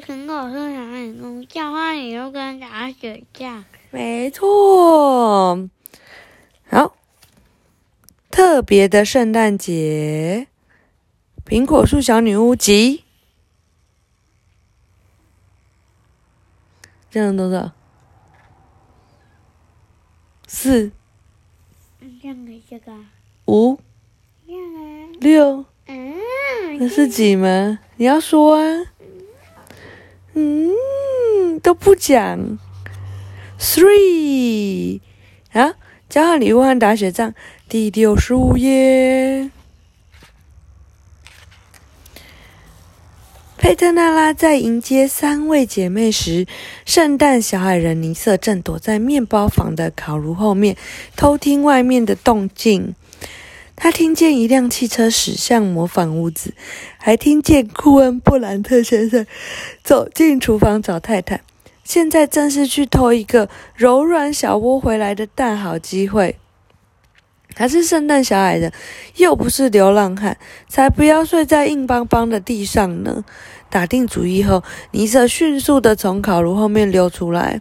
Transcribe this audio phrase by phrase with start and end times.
[0.00, 3.64] 苹果树小女巫交换礼物跟打雪仗。
[3.90, 5.68] 没错。
[6.68, 6.96] 好，
[8.30, 10.46] 特别的圣诞节，
[11.44, 13.04] 苹果树小女巫集，
[17.10, 17.72] 这样多少？
[20.46, 20.90] 四
[22.20, 22.92] 这样的这个，
[23.46, 23.78] 五
[25.20, 26.14] 六，嗯，
[26.78, 27.78] 那是几吗？
[27.96, 28.86] 你要说啊。
[30.40, 32.58] 嗯，都不讲。
[33.58, 35.00] Three，
[35.52, 35.74] 啊，
[36.08, 37.34] 交换礼物和打雪仗，
[37.68, 39.50] 第六十五页。
[43.58, 46.46] 佩特娜拉在迎接三位姐妹时，
[46.86, 50.78] 圣诞小矮人尼瑟正躲在面包房的烤炉后面，
[51.14, 52.94] 偷听外面的动静。
[53.82, 56.52] 他听见一辆汽车驶向模仿屋子，
[56.98, 59.24] 还听见库恩布兰特先生
[59.82, 61.40] 走进厨房找太太。
[61.82, 66.36] 现在正是去偷一个柔软小窝回来的大好机会。
[67.56, 68.70] 还是圣诞小矮人，
[69.16, 70.36] 又不是流浪汉，
[70.68, 73.24] 才不要睡在硬邦邦的地上呢。
[73.70, 77.60] 打定主意后，尼瑟迅速地从烤炉后面溜出来。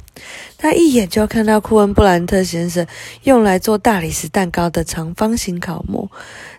[0.58, 2.86] 他一眼就看到库恩布兰特先生
[3.24, 6.10] 用来做大理石蛋糕的长方形烤模，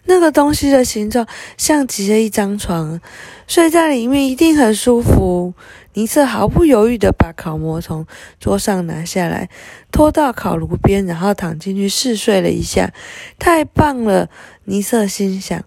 [0.05, 1.27] 那个东西的形状
[1.59, 2.99] 像极了一张床，
[3.47, 5.53] 睡在里面一定很舒服。
[5.95, 8.07] 尼瑟毫不犹豫地把烤模从
[8.39, 9.51] 桌上拿下来，
[9.91, 12.93] 拖到烤炉边，然后躺进去试睡了一下。
[13.41, 14.31] 太棒了，
[14.71, 15.63] 尼瑟心想。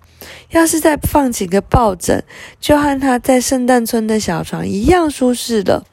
[0.51, 2.23] 要是再放几个抱枕，
[2.59, 5.85] 就和他在圣诞村的小床一样舒适了。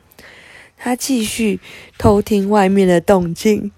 [0.76, 1.60] 他继续
[1.98, 3.72] 偷听外面的动静。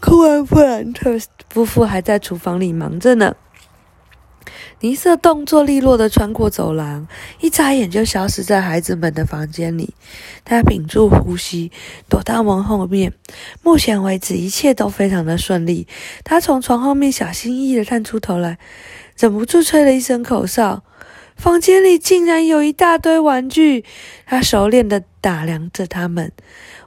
[0.00, 1.18] 库恩布兰特
[1.48, 3.36] 夫妇还在厨房里忙着呢。
[4.80, 7.06] 尼瑟动作利落地穿过走廊，
[7.40, 9.94] 一眨眼就消失在孩子们的房间里。
[10.44, 11.72] 他屏住呼吸，
[12.08, 13.12] 躲到门后面。
[13.62, 15.86] 目前为止，一切都非常的顺利。
[16.22, 18.58] 他从床后面小心翼翼地探出头来，
[19.18, 20.82] 忍不住吹了一声口哨。
[21.36, 23.84] 房间里竟然有一大堆玩具。
[24.26, 26.30] 他熟练地打量着他们。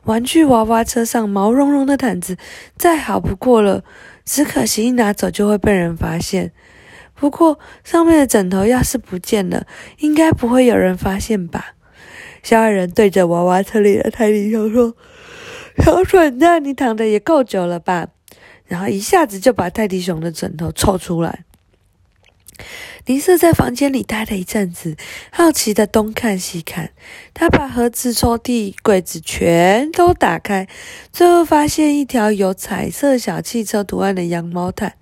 [0.04, 2.38] 玩具娃娃车上毛茸茸的毯子
[2.78, 3.84] 再好不过了，
[4.24, 6.52] 只可惜一拿走就会被人发现。
[7.20, 9.66] 不过，上面的枕头要是不见了，
[10.00, 11.74] 应该不会有人发现吧？
[12.44, 14.96] 小矮人对着娃娃车里的泰迪熊说
[15.84, 18.08] ：“小蠢蛋，你躺的也够久了吧？”
[18.66, 21.44] 然后一下子就把泰迪熊的枕头抽出来。
[23.06, 24.96] 尼瑟在房间里待了一阵子，
[25.32, 26.92] 好奇的东看西看。
[27.34, 30.68] 他把盒子、抽屉、柜子全都打开，
[31.12, 34.96] 最后发现一条有彩色小汽车图案的羊毛毯。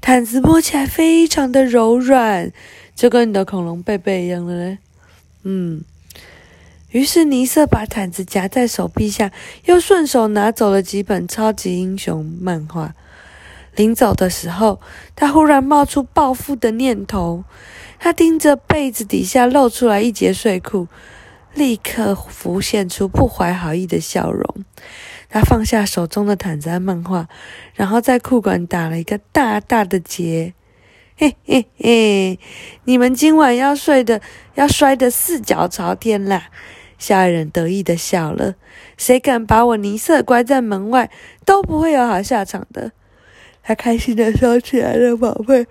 [0.00, 2.50] 毯子摸起来非常的柔软，
[2.94, 4.78] 就跟你的恐龙贝贝一样的嘞。
[5.42, 5.84] 嗯，
[6.90, 9.30] 于是尼瑟把毯子夹在手臂下，
[9.66, 12.94] 又顺手拿走了几本超级英雄漫画。
[13.76, 14.80] 临走的时候，
[15.14, 17.44] 他忽然冒出报复的念头。
[17.98, 20.88] 他盯着被子底下露出来一截睡裤，
[21.54, 24.64] 立刻浮现出不怀好意的笑容。
[25.30, 27.28] 他放下手中的毯子和漫画，
[27.74, 30.52] 然后在裤管打了一个大大的结。
[31.16, 32.38] 嘿嘿嘿，
[32.84, 34.20] 你们今晚要睡的，
[34.54, 36.48] 要摔得四脚朝天啦！
[36.98, 38.54] 小矮人得意的笑了。
[38.96, 41.10] 谁敢把我尼瑟关在门外，
[41.44, 42.92] 都不会有好下场的。
[43.62, 45.66] 他开心的收起来的宝贝，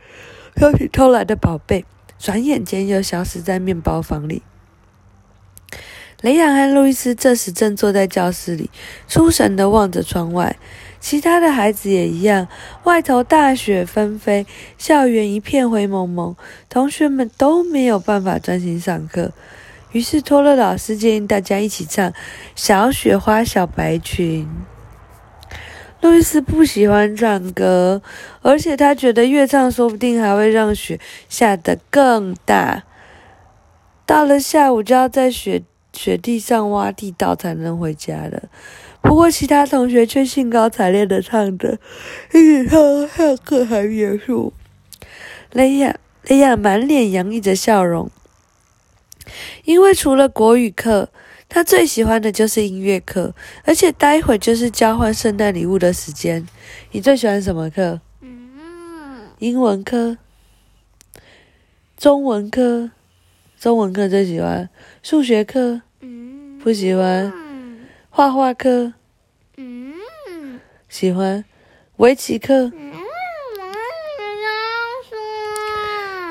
[0.56, 1.84] 收起偷来的宝贝，
[2.18, 4.44] 转眼间又消失在面包房里。
[6.22, 8.70] 雷亚和路易斯这时正坐在教室里，
[9.08, 10.58] 出神的望着窗外。
[11.00, 12.46] 其他的孩子也一样。
[12.84, 14.46] 外头大雪纷飞，
[14.78, 16.36] 校园一片灰蒙蒙，
[16.68, 19.32] 同学们都没有办法专心上课。
[19.94, 22.12] 于是托勒老师建议大家一起唱
[22.54, 24.46] 《小雪花小白裙》。
[26.02, 28.02] 路易斯不喜欢唱歌，
[28.42, 32.84] 而且他觉得越唱说不定还会让雪下得更大。
[34.06, 35.64] 到了下午就要在雪。
[35.94, 38.44] 雪地上挖地道才能回家的。
[39.02, 41.80] 不过其他同学却兴高采烈的唱着，
[42.34, 44.54] 一直唱上课还结束。
[45.52, 48.12] 雷亚雷亚满脸洋溢着笑容，
[49.64, 51.10] 因为除了国语课，
[51.48, 53.34] 他最喜欢的就是音乐课，
[53.64, 56.46] 而且待会就是交换圣诞礼物的时间。
[56.92, 58.02] 你最喜欢什么课？
[58.22, 60.18] 嗯，英文科、
[61.98, 62.92] 中文科。
[63.60, 64.70] 中文课最喜欢，
[65.04, 65.82] 数学课
[66.64, 67.34] 不喜欢，
[68.10, 68.94] 画画课
[70.88, 71.44] 喜欢，
[71.98, 72.72] 围棋课。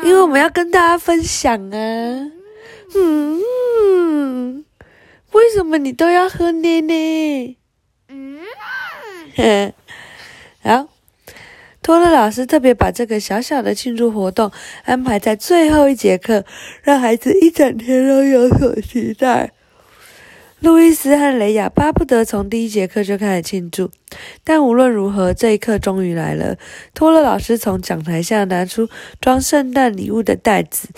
[0.03, 2.31] 因为我们要跟大家分享啊。
[2.95, 4.65] 嗯，
[5.33, 7.57] 为什么你都要喝奶奶？
[8.09, 9.75] 嗯，
[10.63, 10.89] 好。
[11.89, 14.53] 托勒老师特别把这个小小的庆祝活动
[14.85, 16.45] 安排在最后一节课，
[16.83, 19.53] 让孩子一整天都有所期待。
[20.61, 23.91] 路易斯和雷亚巴不得从第一节课就开始庆祝，
[24.45, 26.59] 但无论如何，这一刻终于来了。
[26.93, 30.89] 托勒老师从讲台下拿出装圣诞礼物的袋子，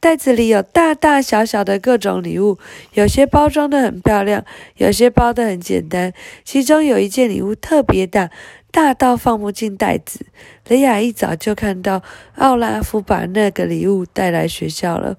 [0.00, 2.58] 袋子里有大大小小的各种礼物，
[2.94, 4.44] 有些包装的很漂亮，
[4.78, 6.12] 有些包的很简单。
[6.42, 8.30] 其中有一件礼物特别大。
[8.70, 10.26] 大到放不进袋子。
[10.68, 12.02] 雷亚一早就看到
[12.36, 15.16] 奥拉夫把那个礼物带来学校了。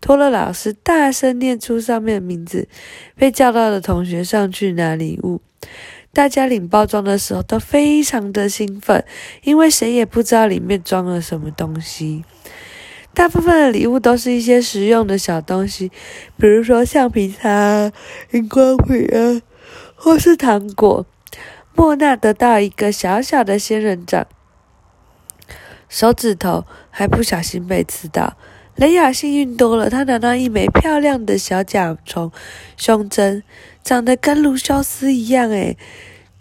[0.00, 2.68] 托勒老师大声念出上面的名字，
[3.16, 5.40] 被叫到的同学上去拿礼物。
[6.12, 9.04] 大家领包装的时候都非常的兴奋，
[9.44, 12.24] 因为谁也不知道里面装了什么东西。
[13.14, 15.90] 大部分的礼物都是一些实用的小东西，
[16.36, 17.90] 比如说橡皮擦、
[18.32, 19.40] 荧光笔啊，
[19.94, 21.06] 或是糖果。
[21.80, 24.26] 莫娜得到一个小小的仙人掌，
[25.88, 28.36] 手指头还不小心被刺到。
[28.76, 32.30] 雷亚幸运多了，她拿到一枚漂亮的小甲虫
[32.76, 33.42] 胸针，
[33.82, 35.48] 长得跟卢修斯一样。
[35.48, 35.78] 诶，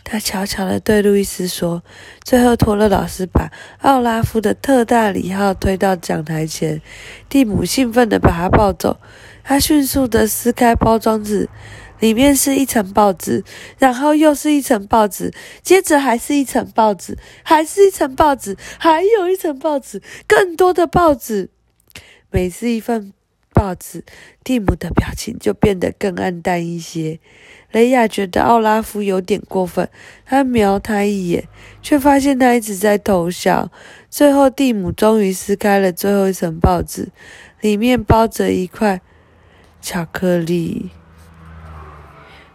[0.03, 1.83] 她悄悄地对路易斯说。
[2.21, 3.49] 最后，托勒老师把
[3.79, 6.81] 奥拉夫的特大礼号推到讲台前，
[7.29, 8.99] 蒂姆兴奋地把它抱走。
[9.41, 11.47] 他迅速地撕开包装纸。
[11.99, 13.43] 里面是一层报纸，
[13.77, 21.49] 然后又是一层报纸，接着还是一层报纸，还是一层报纸，还有一层报纸，更多的报纸。
[22.31, 23.11] 每次一份
[23.53, 24.03] 报纸，
[24.43, 27.19] 蒂姆的表情就变得更暗淡一些。
[27.71, 29.87] 雷亚觉得奥拉夫有点过分，
[30.25, 31.47] 他瞄他一眼，
[31.81, 33.71] 却发现他一直在偷笑。
[34.09, 37.09] 最后，蒂姆终于撕开了最后一层报纸，
[37.61, 39.01] 里面包着一块
[39.81, 40.89] 巧克力。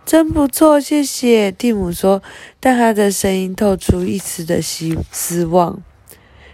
[0.04, 1.50] 真不错，谢谢。
[1.50, 2.22] 蒂姆说，
[2.60, 5.82] 但他的声音透出一丝的希失望。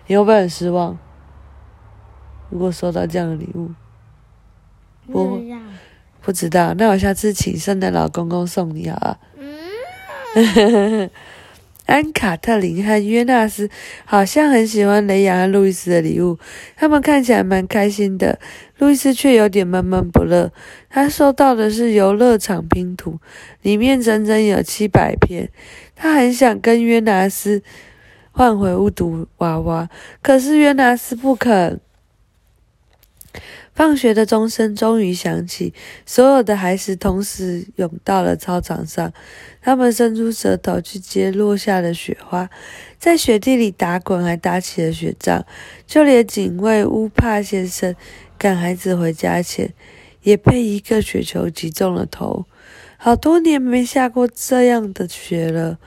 [0.06, 0.98] 你会不会很失望？
[2.48, 3.70] 如果收到这样的礼物，
[5.10, 5.40] 不
[6.20, 6.74] 不知道。
[6.74, 9.18] 那我下次请圣诞老公公送你啊。
[9.36, 11.10] 嗯。
[11.90, 13.68] 安卡特林和约纳斯
[14.04, 16.38] 好像很喜欢雷亚和路易斯的礼物，
[16.76, 18.38] 他们看起来蛮开心的。
[18.78, 20.52] 路易斯却有点闷闷不乐。
[20.88, 23.18] 他收到的是游乐场拼图，
[23.62, 25.50] 里面整整有七百片。
[25.96, 27.60] 他很想跟约纳斯
[28.30, 29.88] 换回巫毒娃娃，
[30.22, 31.80] 可是约纳斯不肯。
[33.80, 35.72] 放学的钟声终于响起，
[36.04, 39.10] 所有的孩子同时涌到了操场上。
[39.62, 42.50] 他们伸出舌头去接落下的雪花，
[42.98, 45.46] 在雪地里打滚，还打起了雪仗。
[45.86, 47.96] 就连警卫乌帕先生
[48.36, 49.72] 赶孩子回家前，
[50.24, 52.44] 也被一个雪球击中了头。
[52.98, 55.78] 好多年没下过这样的雪了。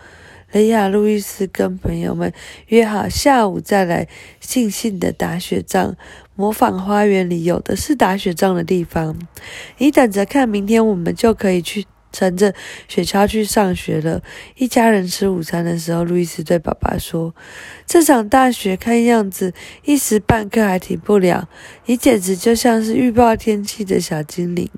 [0.51, 2.31] 雷亚·路易斯跟朋友们
[2.67, 4.07] 约好下午再来
[4.39, 5.95] 尽兴的打雪仗，
[6.35, 9.17] 模仿花园里有的是打雪仗的地方。
[9.77, 12.53] 你等着看，明天我们就可以去乘着
[12.87, 14.21] 雪橇去上学了。
[14.55, 17.33] 一家人吃午餐的时候，路易斯对爸爸说
[17.85, 19.53] ：“这场大雪看样子
[19.85, 21.47] 一时半刻还停不了，
[21.85, 24.69] 你简直就像是预报天气的小精灵。”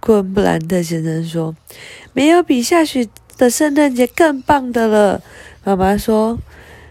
[0.00, 1.54] 库恩布兰特先生说
[2.12, 5.20] ：“没有比下雪。”的圣诞节更棒的了，
[5.62, 6.38] 妈妈说。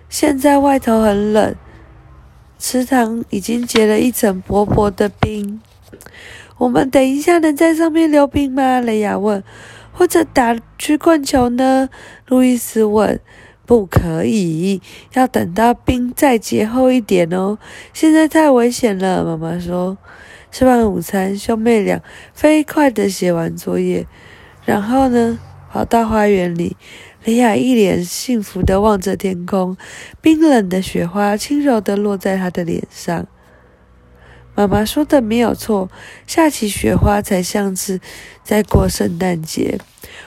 [0.09, 1.55] 现在外头很冷，
[2.57, 5.61] 池塘已经结了一层薄薄的冰。
[6.57, 8.79] 我们等一下能在上面溜冰吗？
[8.79, 9.43] 雷亚问。
[9.91, 11.89] 或者打曲棍球呢？
[12.27, 13.19] 路易斯问。
[13.65, 14.79] 不可以，
[15.13, 17.57] 要等到冰再结厚一点哦。
[17.93, 19.97] 现在太危险了，妈妈说。
[20.51, 22.01] 吃完午餐，兄妹俩
[22.33, 24.05] 飞快地写完作业，
[24.65, 25.39] 然后呢？
[25.71, 26.77] 跑到花园里，
[27.25, 29.75] 雷亚一脸幸福地望着天空，
[30.21, 33.25] 冰冷的雪花轻柔地落在他的脸上。
[34.53, 35.89] 妈妈说的没有错，
[36.27, 37.99] 下起雪花才像是
[38.43, 39.79] 在过圣诞节。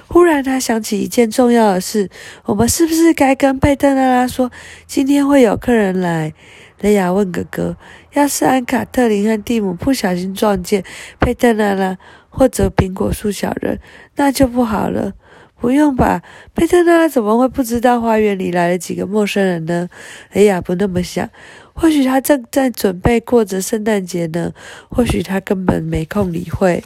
[0.09, 2.11] 忽然，他想起一件重要的事：
[2.47, 4.50] 我们是不是该跟佩特拉拉说，
[4.88, 6.35] 今天会有客人来？
[6.81, 7.76] 雷亚问哥哥
[8.14, 10.83] ：“要是安卡特林和蒂姆不小心撞见
[11.21, 11.97] 佩特拉拉
[12.28, 13.81] 或者苹果树小人，
[14.17, 15.12] 那就不好了。”
[15.60, 16.22] 不用吧，
[16.54, 19.88] 佩特拉怎么会不知道花园里来了几个陌生人呢？
[20.32, 21.28] 雷亚不那么想，
[21.74, 24.52] 或许他正在准备过着圣诞节呢，
[24.88, 26.84] 或许他根本没空理会。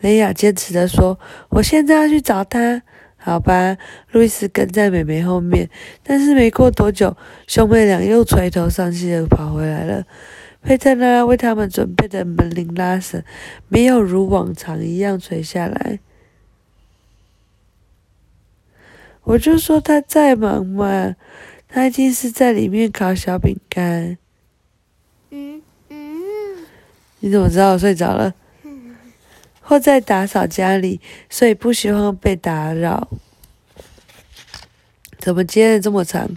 [0.00, 2.82] 雷亚坚持的说：“我现在要去找他。”
[3.22, 3.76] 好吧，
[4.12, 5.68] 路易斯跟在美美后面，
[6.02, 7.14] 但是没过多久，
[7.46, 10.04] 兄妹俩又垂头丧气的跑回来了。
[10.62, 13.22] 佩特拉为他们准备的门铃拉绳
[13.68, 15.98] 没有如往常一样垂下来。
[19.30, 21.14] 我就说他在忙嘛，
[21.68, 24.18] 他一定是在里面烤小饼干。
[25.30, 26.66] 嗯嗯，
[27.20, 28.34] 你怎么知道我睡着了？
[29.60, 33.08] 或在打扫家里，所以不希望被打扰。
[35.20, 36.28] 怎么接的这么长？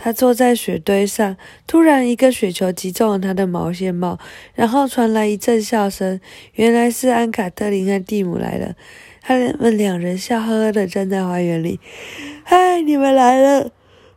[0.00, 1.36] 他坐在雪堆上，
[1.66, 4.16] 突然一个雪球击中了他的毛线帽，
[4.54, 6.20] 然后传来一阵笑声。
[6.54, 8.76] 原来是安卡特林和蒂姆来了，
[9.20, 11.80] 他们两人笑呵呵的站在花园里。
[12.46, 13.72] “嗨，你们来了！”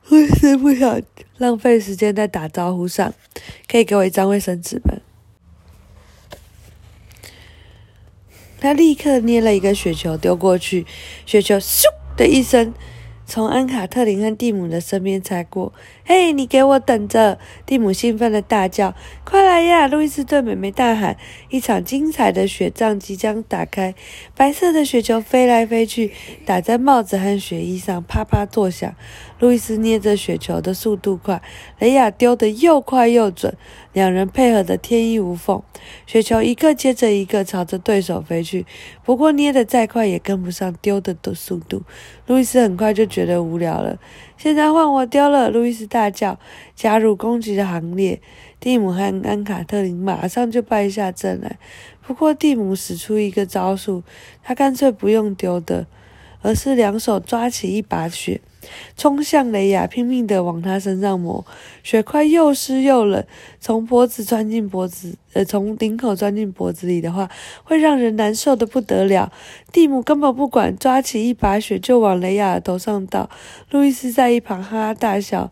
[0.10, 1.02] 我是不想
[1.38, 3.16] 浪费时间在打招呼上，
[3.68, 4.98] 可以给我一张卫生纸吗？
[8.60, 10.86] 他立刻捏了一个雪球丢过去，
[11.26, 11.86] 雪球咻
[12.16, 12.72] 的一声。
[13.34, 15.72] 从安卡特林和蒂姆的身边擦过。
[16.14, 17.40] 嘿，你给我等着！
[17.66, 21.16] 蒂姆兴奋的大叫：“快来呀！”路易斯对妹妹大喊
[21.50, 23.96] ：“一场精彩的雪仗即将打开！”
[24.36, 26.12] 白色的雪球飞来飞去，
[26.46, 28.94] 打在帽子和雪衣上，啪啪作响。
[29.40, 31.42] 路易斯捏着雪球的速度快，
[31.80, 33.56] 雷亚丢得又快又准，
[33.94, 35.64] 两人配合得天衣无缝。
[36.06, 38.66] 雪球一个接着一个朝着对手飞去，
[39.06, 41.84] 不过捏得再快也跟不上丢的的速度。
[42.28, 43.98] 路易斯很快就觉得无聊了。
[44.42, 45.52] 现在换我丢了！
[45.52, 46.40] 路易斯大叫，
[46.74, 48.20] 加入攻击的行列。
[48.60, 51.60] 蒂姆和安卡特林马上就败下阵来。
[52.02, 54.02] 不过蒂姆使出一个招数，
[54.42, 55.86] 他干脆不用丢的，
[56.42, 58.42] 而是两手抓起一把雪。
[58.96, 61.46] 冲向雷亚，拼命地往他身上抹，
[61.84, 63.26] 雪块又湿又冷，
[63.60, 67.30] 从脖子钻进脖子，呃，从领口钻进脖子里的话，
[67.64, 69.32] 会让人难受的不得了。
[69.72, 73.30] 蒂姆根本不管，抓起一把雪就往雷亚的头上倒。
[73.70, 75.52] 路易斯在一旁哈哈大笑。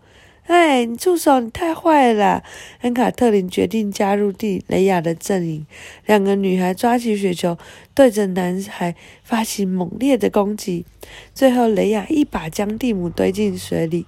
[0.49, 1.39] 哎，你住手！
[1.39, 2.43] 你太坏了！
[2.81, 5.63] 安卡特林决定加入蒂雷亚的阵营。
[6.07, 7.55] 两个女孩抓起雪球，
[7.93, 10.87] 对着男孩发起猛烈的攻击。
[11.35, 14.07] 最后，雷亚一把将蒂姆推进水里，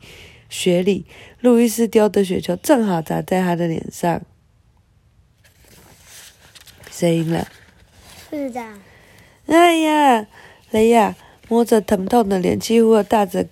[0.49, 1.05] 雪里。
[1.41, 4.23] 路易斯丢的雪球正好砸在他的脸上。
[6.89, 7.47] 谁赢了？
[8.31, 8.65] 是的。
[9.45, 10.25] 哎呀，
[10.71, 11.15] 雷亚
[11.47, 13.45] 摸着疼痛的脸，几乎要大着。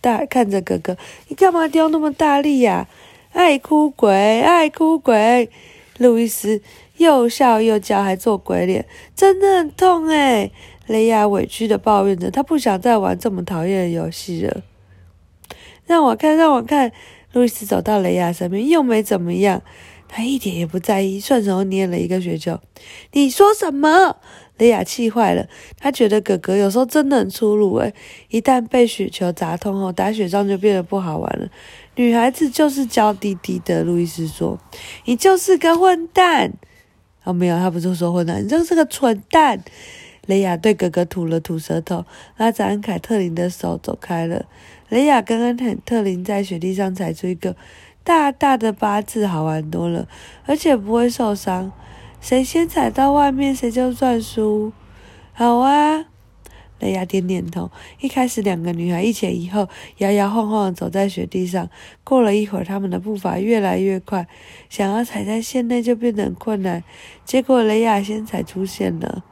[0.00, 0.96] 大看着哥哥，
[1.28, 2.88] 你干嘛丢那么大力呀？
[3.32, 5.48] 爱哭鬼，爱哭鬼！
[5.98, 6.62] 路易斯
[6.96, 10.50] 又笑又叫，还做鬼脸，真的很痛哎！
[10.86, 14.62] 雷亚委屈的抱怨着，他不想再玩这么讨厌的游戏了。
[15.86, 16.90] 让我看，让我看！
[17.32, 19.62] 路易斯走到雷亚身边，又没怎么样，
[20.08, 22.58] 他一点也不在意，顺手捏了一个雪球。
[23.12, 24.16] 你说什么？
[24.60, 25.48] 雷雅气坏了，
[25.78, 27.94] 他觉得哥哥有时候真的很粗鲁诶，
[28.28, 31.48] 一旦被雪球砸痛后，打雪仗就变得不好玩了。
[31.96, 34.58] 女孩子就是娇滴滴的，路易斯说
[35.06, 36.52] ：“你就是个混蛋。”
[37.24, 39.64] 哦，没有，他不是说混蛋，你就是个蠢蛋。
[40.26, 42.04] 雷雅对哥哥吐了吐舌头，
[42.36, 44.44] 拉着安凯特林的手走开了。
[44.90, 47.56] 雷雅跟安凯特林在雪地上踩出一个
[48.04, 50.06] 大大的八字，好玩多了，
[50.44, 51.72] 而且不会受伤。
[52.20, 54.72] 谁先踩到外面，谁就算输。
[55.32, 56.04] 好啊，
[56.78, 57.70] 雷亚点点头。
[57.98, 61.68] 一开始，两个女孩一前一后，摇摇晃晃走在雪地上。
[62.04, 64.28] 过了一会儿，她们的步伐越来越快，
[64.68, 66.84] 想要踩在线内就变得很困难。
[67.24, 69.24] 结果，雷亚先踩出线了。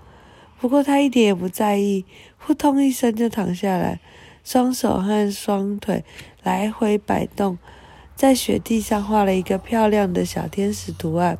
[0.59, 2.07] 不过，她一点也不在意，
[2.38, 4.00] 扑通一声就躺下来，
[4.42, 6.04] 双手和双腿
[6.42, 7.59] 来回摆动，
[8.16, 11.38] 在雪地上画了一个漂亮的小天使图案。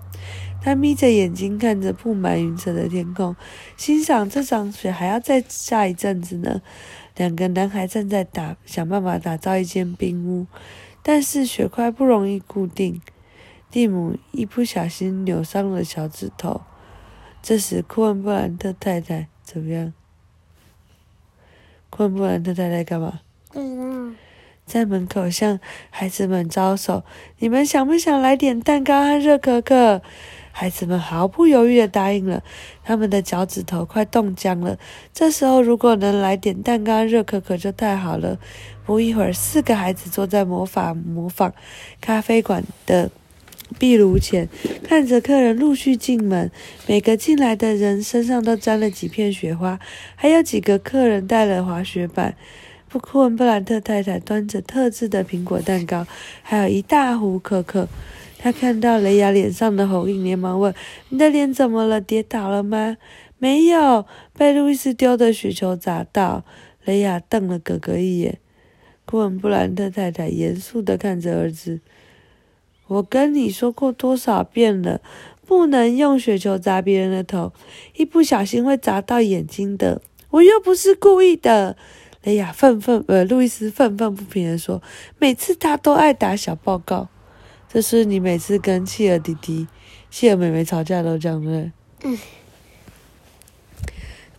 [0.61, 3.35] 他眯着眼睛看着布满云层的天空，
[3.77, 6.61] 欣赏这场雪还要再下一阵子呢。
[7.17, 10.47] 两个男孩正在打想办法打造一间冰屋，
[11.03, 13.01] 但是雪块不容易固定。
[13.71, 16.63] 蒂姆一不小心扭伤了小指头。
[17.43, 19.93] 这时，库恩布兰特太太怎么样？
[21.91, 23.21] 库恩布兰特太太干嘛？
[23.53, 24.15] 不知道。
[24.65, 27.03] 在门口向孩子们招手
[27.41, 30.03] ：“你们想不想来点蛋糕和热可可？”
[30.61, 32.43] 孩子们毫不犹豫地答应了，
[32.83, 34.77] 他们的脚趾头快冻僵了。
[35.15, 38.41] 这时候，如果能来点蛋糕、热可可就太好了。
[38.85, 41.55] 不一会儿，四个孩子坐在魔法模仿
[42.01, 43.09] 咖啡馆的
[43.79, 44.49] 壁炉前，
[44.83, 46.51] 看着客人陆续进门。
[46.89, 49.79] 每个进来的人身上都沾了几片雪花，
[50.17, 52.35] 还有几个客人带了滑雪板。
[52.89, 56.05] 布库文布兰特太太端着特制的苹果蛋糕，
[56.43, 57.87] 还有一大壶可可。
[58.39, 60.73] 他看到雷亚脸上的红印，连忙问
[61.11, 62.01] ：“你的脸怎么了？
[62.01, 62.97] 跌倒了吗
[63.37, 66.45] ？”“没有，被路易斯丢的雪球砸到。”
[66.85, 68.39] 雷亚瞪了哥哥一眼。
[69.05, 71.81] 库恩布兰特太太严肃的看着儿子
[72.87, 75.01] ：“我跟你说过多少遍了，
[75.45, 77.53] 不能用雪球砸别人的头，
[77.97, 80.01] 一不小心会砸到眼睛的。
[80.31, 81.77] 我又不是故意的。”
[82.25, 84.83] 雷亚愤愤，呃，路易斯愤愤不平的说
[85.19, 87.09] ：“每次他都爱打小报告，
[87.69, 89.67] 这是你每次跟契尔弟弟、
[90.11, 91.71] 契尔妹妹吵架都这样对？”
[92.05, 92.19] 嗯。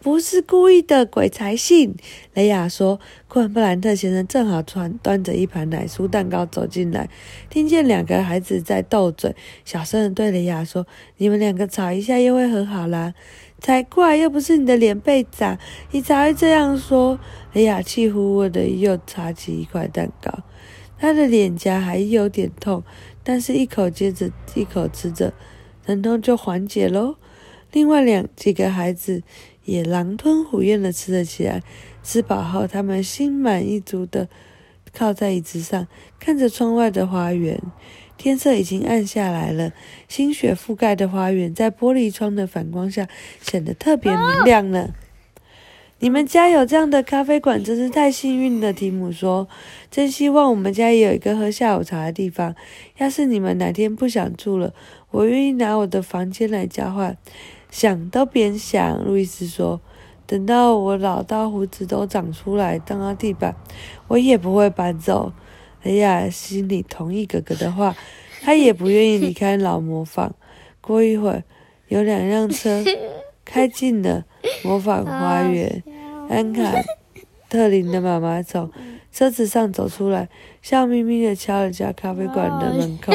[0.02, 1.94] 不是故意的，鬼才信。
[2.34, 7.10] 雷亚说：“库恩布兰特先生正好端端着一盘奶酥蛋糕走进来，
[7.50, 13.14] 听见两个孩子在斗嘴，小声的对雷亚说：‘你们两个吵一下又会和好啦。’
[13.60, 15.60] 才怪，又不是你的脸被砸，
[15.92, 17.20] 你才会这样说。”
[17.52, 20.32] 雷亚气呼呼的又插起一块蛋糕，
[20.98, 22.82] 他的脸颊还有点痛，
[23.30, 25.32] 但是一口接着一口吃着，
[25.86, 27.18] 疼痛就缓解喽。
[27.72, 29.22] 另外两几个孩子。
[29.66, 31.62] 也狼吞虎咽的吃了起来。
[32.02, 34.28] 吃饱后，他们心满意足的
[34.92, 35.88] 靠在椅子上，
[36.20, 37.62] 看着窗外的花园。
[38.18, 39.72] 天色已经暗下来了，
[40.08, 43.08] 新雪覆盖的花园在玻璃窗的反光下
[43.40, 44.96] 显得特别明亮了。
[46.02, 48.72] 你们家有这样的咖啡馆，真是太幸运了。
[48.72, 49.50] 提姆说
[49.92, 52.56] ：“真希望我们家也有一个喝下午茶的地方。
[53.00, 54.74] 要是你们哪天不想住了，
[55.12, 57.18] 我愿意拿我的房间来交换。”
[57.70, 59.82] 想都别想，路易斯说
[60.26, 63.54] ：“等到我老到胡子都长出来，当到地板，
[64.08, 65.34] 我也不会搬走。”
[65.84, 67.94] 哎呀，心里同意哥哥的话，
[68.42, 70.34] 他也不愿意离开老模仿。
[70.80, 71.44] 过一会儿，
[71.90, 72.84] 有两辆车
[73.44, 74.26] 开进了
[74.64, 75.84] 模仿花园。
[76.30, 76.72] 安卡
[77.50, 78.72] 特林的妈妈从
[79.12, 80.30] 车子上走出来，
[80.62, 83.14] 笑眯眯的敲了家咖啡馆的门口。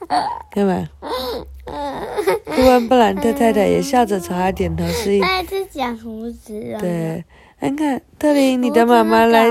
[0.50, 0.88] 干嘛？
[2.44, 5.20] 布恩布兰特太太也笑着朝他点头示意。
[5.20, 6.80] 他是讲胡子啊。
[6.80, 7.24] 对，
[7.60, 7.84] 安卡
[8.18, 9.48] 特林，你的妈妈来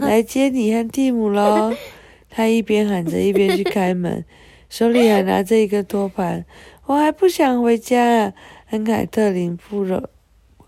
[0.00, 1.72] 来接你和蒂姆喽。
[2.30, 4.24] 他一边喊着，一边去开门，
[4.68, 6.44] 手里还拿着一个托盘。
[6.86, 8.32] 我还不想回家啊！
[8.70, 10.02] 安凯特林不不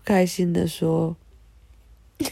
[0.05, 1.17] 开心的说。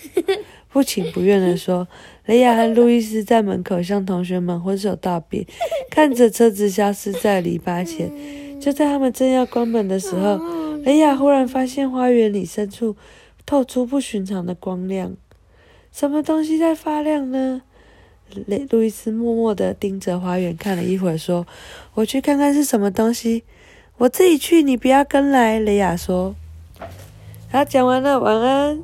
[0.71, 1.87] 不情不愿地说
[2.25, 5.45] ：“雷亚和路易斯在门口向同学们挥手道别，
[5.91, 8.11] 看着车子消失在篱笆前。
[8.59, 10.39] 就在他们正要关门的时候，
[10.83, 12.95] 雷亚忽然发现花园里深处
[13.45, 15.15] 透出不寻常的光亮。
[15.91, 17.61] 什么东西在发亮呢？”
[18.47, 21.45] 雷路易斯默默地盯着花园看了一会儿，说
[21.93, 23.43] ：“我去看看是什么东西。
[23.97, 26.35] ”“我自己去，你不要跟来。”雷亚说。
[27.53, 28.81] 好，讲完了，晚安。